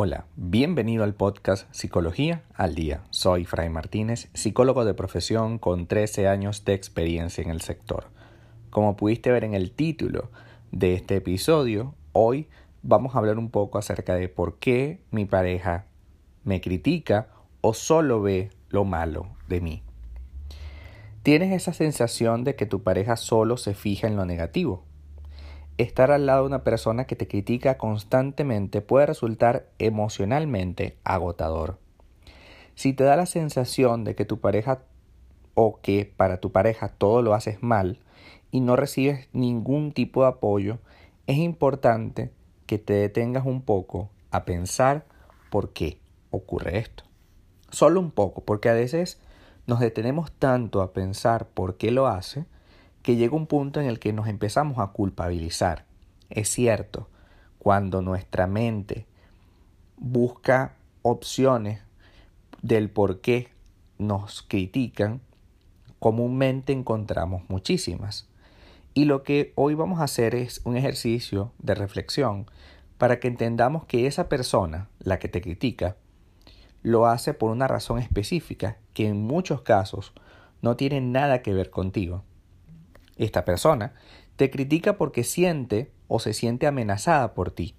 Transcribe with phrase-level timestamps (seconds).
[0.00, 3.02] Hola, bienvenido al podcast Psicología al Día.
[3.10, 8.04] Soy Fray Martínez, psicólogo de profesión con 13 años de experiencia en el sector.
[8.70, 10.30] Como pudiste ver en el título
[10.70, 12.46] de este episodio, hoy
[12.84, 15.86] vamos a hablar un poco acerca de por qué mi pareja
[16.44, 17.30] me critica
[17.60, 19.82] o solo ve lo malo de mí.
[21.24, 24.84] ¿Tienes esa sensación de que tu pareja solo se fija en lo negativo?
[25.78, 31.78] Estar al lado de una persona que te critica constantemente puede resultar emocionalmente agotador.
[32.74, 34.82] Si te da la sensación de que tu pareja
[35.54, 37.98] o que para tu pareja todo lo haces mal
[38.50, 40.78] y no recibes ningún tipo de apoyo,
[41.26, 42.30] es importante
[42.66, 45.06] que te detengas un poco a pensar
[45.50, 45.98] por qué
[46.30, 47.04] ocurre esto.
[47.70, 49.20] Solo un poco, porque a veces
[49.66, 52.46] nos detenemos tanto a pensar por qué lo hace,
[53.08, 55.86] que llega un punto en el que nos empezamos a culpabilizar.
[56.28, 57.08] Es cierto,
[57.58, 59.06] cuando nuestra mente
[59.96, 61.80] busca opciones
[62.60, 63.48] del por qué
[63.96, 65.22] nos critican,
[65.98, 68.28] comúnmente encontramos muchísimas.
[68.92, 72.44] Y lo que hoy vamos a hacer es un ejercicio de reflexión
[72.98, 75.96] para que entendamos que esa persona, la que te critica,
[76.82, 80.12] lo hace por una razón específica que en muchos casos
[80.60, 82.22] no tiene nada que ver contigo.
[83.18, 83.94] Esta persona
[84.36, 87.74] te critica porque siente o se siente amenazada por ti.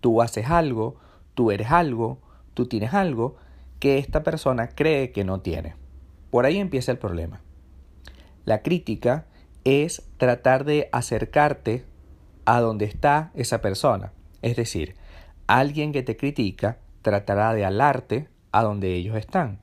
[0.00, 0.96] Tú haces algo,
[1.34, 2.18] tú eres algo,
[2.54, 3.36] tú tienes algo
[3.78, 5.76] que esta persona cree que no tiene.
[6.30, 7.42] Por ahí empieza el problema.
[8.44, 9.26] La crítica
[9.64, 11.84] es tratar de acercarte
[12.44, 14.12] a donde está esa persona.
[14.40, 14.94] Es decir,
[15.46, 19.60] alguien que te critica tratará de alarte a donde ellos están.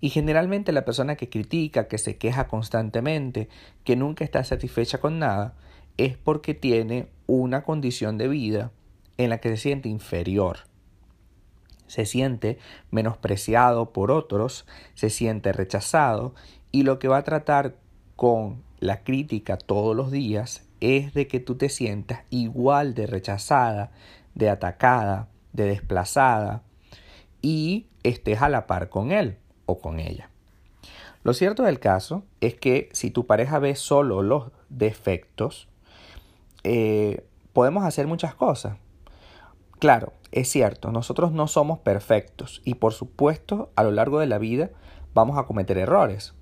[0.00, 3.48] Y generalmente la persona que critica, que se queja constantemente,
[3.84, 5.54] que nunca está satisfecha con nada,
[5.96, 8.70] es porque tiene una condición de vida
[9.16, 10.58] en la que se siente inferior.
[11.88, 12.58] Se siente
[12.90, 16.34] menospreciado por otros, se siente rechazado
[16.70, 17.76] y lo que va a tratar
[18.14, 23.90] con la crítica todos los días es de que tú te sientas igual de rechazada,
[24.34, 26.62] de atacada, de desplazada
[27.42, 29.38] y estés a la par con él
[29.68, 30.30] o con ella.
[31.22, 35.68] Lo cierto del caso es que si tu pareja ve solo los defectos,
[36.64, 38.78] eh, podemos hacer muchas cosas.
[39.78, 44.38] Claro, es cierto, nosotros no somos perfectos y por supuesto a lo largo de la
[44.38, 44.70] vida
[45.14, 46.34] vamos a cometer errores.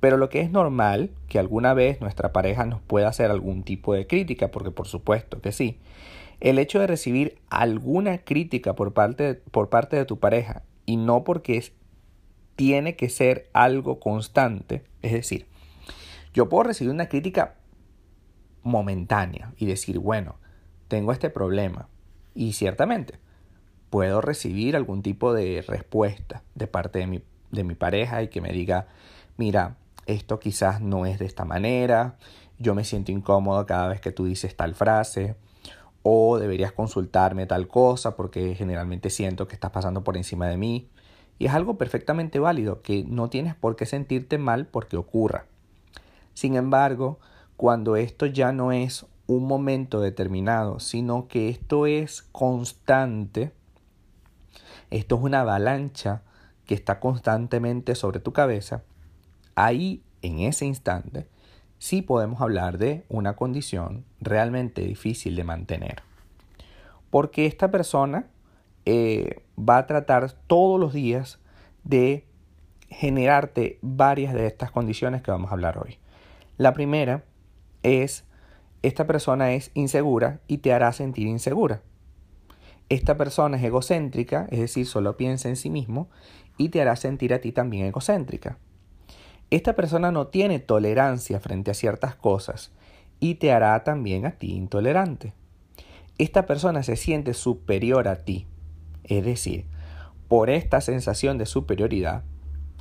[0.00, 3.94] Pero lo que es normal, que alguna vez nuestra pareja nos pueda hacer algún tipo
[3.94, 5.78] de crítica, porque por supuesto que sí,
[6.40, 11.24] el hecho de recibir alguna crítica por parte, por parte de tu pareja y no
[11.24, 11.72] porque es,
[12.56, 14.84] tiene que ser algo constante.
[15.02, 15.46] Es decir,
[16.32, 17.56] yo puedo recibir una crítica
[18.62, 20.36] momentánea y decir, bueno,
[20.88, 21.88] tengo este problema.
[22.34, 23.18] Y ciertamente,
[23.90, 27.22] puedo recibir algún tipo de respuesta de parte de mi,
[27.52, 28.88] de mi pareja y que me diga,
[29.36, 29.76] mira,
[30.06, 32.16] esto quizás no es de esta manera,
[32.58, 35.36] yo me siento incómodo cada vez que tú dices tal frase,
[36.02, 40.90] o deberías consultarme tal cosa porque generalmente siento que estás pasando por encima de mí.
[41.38, 45.46] Y es algo perfectamente válido, que no tienes por qué sentirte mal porque ocurra.
[46.32, 47.18] Sin embargo,
[47.56, 53.52] cuando esto ya no es un momento determinado, sino que esto es constante,
[54.90, 56.22] esto es una avalancha
[56.66, 58.82] que está constantemente sobre tu cabeza,
[59.54, 61.26] ahí en ese instante
[61.78, 66.02] sí podemos hablar de una condición realmente difícil de mantener.
[67.10, 68.26] Porque esta persona
[68.86, 71.38] eh, va a tratar todos los días
[71.84, 72.26] de
[72.88, 75.98] generarte varias de estas condiciones que vamos a hablar hoy.
[76.58, 77.24] La primera
[77.82, 78.24] es,
[78.82, 81.82] esta persona es insegura y te hará sentir insegura.
[82.88, 86.08] Esta persona es egocéntrica, es decir, solo piensa en sí mismo
[86.58, 88.58] y te hará sentir a ti también egocéntrica.
[89.50, 92.72] Esta persona no tiene tolerancia frente a ciertas cosas
[93.20, 95.32] y te hará también a ti intolerante.
[96.18, 98.46] Esta persona se siente superior a ti
[99.04, 99.66] es decir,
[100.28, 102.24] por esta sensación de superioridad,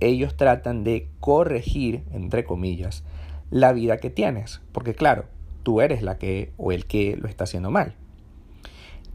[0.00, 3.04] ellos tratan de corregir, entre comillas,
[3.50, 4.60] la vida que tienes.
[4.72, 5.26] Porque claro,
[5.62, 7.94] tú eres la que o el que lo está haciendo mal.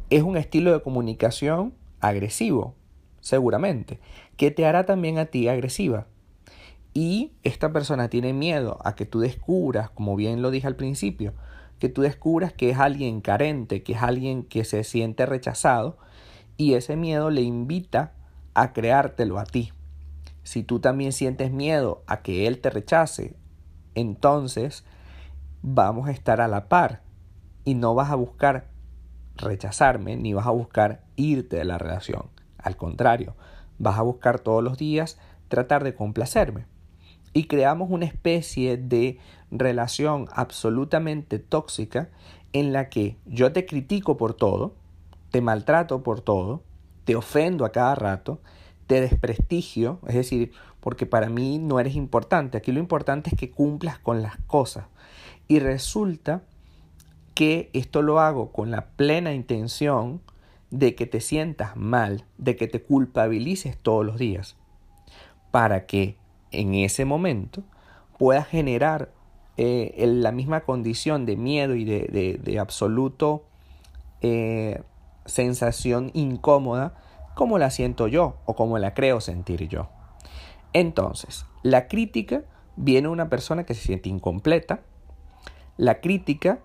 [0.10, 2.76] Es un estilo de comunicación agresivo,
[3.22, 4.00] seguramente,
[4.38, 6.08] que te hará también a ti agresiva.
[6.94, 11.34] Y esta persona tiene miedo a que tú descubras, como bien lo dije al principio,
[11.78, 15.98] que tú descubras que es alguien carente, que es alguien que se siente rechazado
[16.60, 18.12] y ese miedo le invita
[18.54, 19.72] a creártelo a ti.
[20.44, 23.38] Si tú también sientes miedo a que él te rechace,
[23.96, 24.84] entonces
[25.62, 27.02] vamos a estar a la par
[27.64, 28.68] y no vas a buscar
[29.38, 32.26] rechazarme ni vas a buscar irte de la relación.
[32.58, 33.38] Al contrario,
[33.78, 35.18] vas a buscar todos los días
[35.48, 36.66] tratar de complacerme.
[37.32, 39.18] Y creamos una especie de
[39.50, 42.10] relación absolutamente tóxica
[42.52, 44.76] en la que yo te critico por todo,
[45.32, 46.64] te maltrato por todo,
[47.06, 48.40] te ofendo a cada rato,
[48.88, 52.58] te desprestigio, es decir, porque para mí no eres importante.
[52.58, 54.86] Aquí lo importante es que cumplas con las cosas.
[55.48, 56.44] Y resulta
[57.36, 60.22] que esto lo hago con la plena intención
[60.72, 64.56] de que te sientas mal, de que te culpabilices todos los días,
[65.52, 66.18] para que
[66.52, 67.64] en ese momento
[68.18, 69.12] puedas generar
[69.58, 73.44] eh, la misma condición de miedo y de, absoluto
[74.22, 74.82] eh,
[75.26, 76.96] sensación incómoda
[77.36, 79.90] como la siento yo o como la creo sentir yo.
[80.74, 82.44] Entonces, la crítica
[82.76, 84.82] viene una persona que se siente incompleta.
[85.78, 86.60] La crítica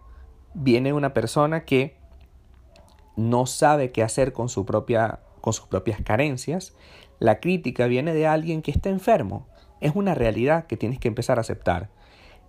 [0.55, 1.97] viene una persona que
[3.17, 6.75] no sabe qué hacer con, su propia, con sus propias carencias.
[7.19, 9.47] La crítica viene de alguien que está enfermo.
[9.81, 11.91] Es una realidad que tienes que empezar a aceptar.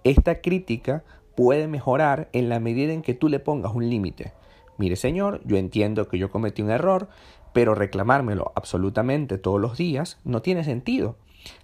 [0.03, 1.03] Esta crítica
[1.35, 4.33] puede mejorar en la medida en que tú le pongas un límite.
[4.77, 7.07] Mire señor, yo entiendo que yo cometí un error,
[7.54, 11.16] pero reclamármelo absolutamente todos los días no tiene sentido.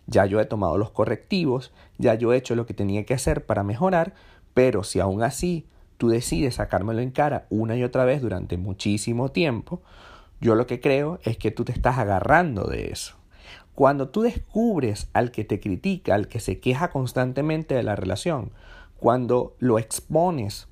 [0.07, 3.45] Ya yo he tomado los correctivos, ya yo he hecho lo que tenía que hacer
[3.45, 4.13] para mejorar,
[4.53, 5.65] pero si aún así
[5.97, 9.81] tú decides sacármelo en cara una y otra vez durante muchísimo tiempo,
[10.39, 13.15] yo lo que creo es que tú te estás agarrando de eso.
[13.75, 18.51] Cuando tú descubres al que te critica, al que se queja constantemente de la relación,
[18.97, 20.67] cuando lo expones,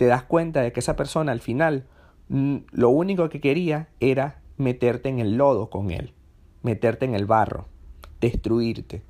[0.00, 1.84] te das cuenta de que esa persona al final
[2.30, 6.14] mm, lo único que quería era meterte en el lodo con él,
[6.62, 7.66] meterte en el barro
[8.18, 9.02] destruirte,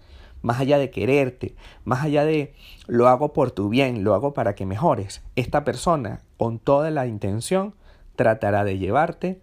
[0.43, 1.55] más allá de quererte,
[1.85, 2.55] más allá de
[2.89, 5.23] lo hago por tu bien, lo hago para que mejores.
[5.37, 7.77] Esta persona, con toda la intención,
[8.17, 9.41] tratará de llevarte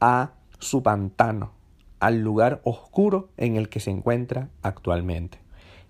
[0.00, 1.52] a su pantano,
[2.00, 5.38] al lugar oscuro en el que se encuentra actualmente.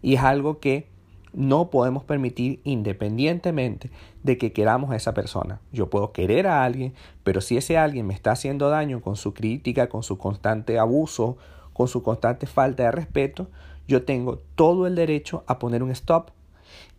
[0.03, 0.91] Y es algo que
[1.33, 3.91] no podemos permitir independientemente
[4.23, 5.61] de que queramos a esa persona.
[5.73, 6.95] Yo puedo querer a alguien,
[7.25, 11.37] pero si ese alguien me está haciendo daño con su crítica, con su constante abuso,
[11.73, 13.49] con su constante falta de respeto,
[13.87, 16.31] yo tengo todo el derecho a poner un stop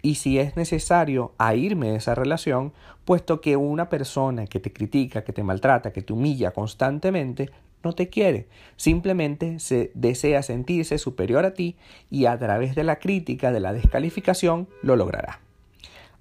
[0.01, 2.73] y si es necesario a irme de esa relación,
[3.05, 7.49] puesto que una persona que te critica, que te maltrata, que te humilla constantemente,
[7.83, 11.77] no te quiere, simplemente se desea sentirse superior a ti
[12.09, 15.39] y a través de la crítica, de la descalificación, lo logrará.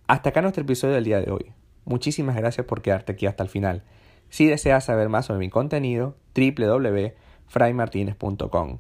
[0.07, 1.53] Hasta acá nuestro episodio del día de hoy.
[1.85, 3.83] Muchísimas gracias por quedarte aquí hasta el final.
[4.31, 7.15] Si deseas saber más sobre mi contenido, www
[7.49, 8.79] fraymartinez.com.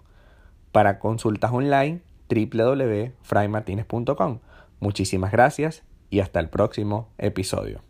[0.72, 4.40] Para consultas online, www.fraymartinez.com.
[4.80, 7.87] Muchísimas gracias y hasta el próximo episodio.